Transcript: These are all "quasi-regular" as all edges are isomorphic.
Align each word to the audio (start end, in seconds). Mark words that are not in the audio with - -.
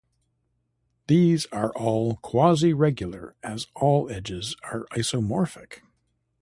These 1.05 1.45
are 1.51 1.69
all 1.75 2.15
"quasi-regular" 2.23 3.35
as 3.43 3.67
all 3.75 4.09
edges 4.09 4.55
are 4.63 4.87
isomorphic. 4.93 5.81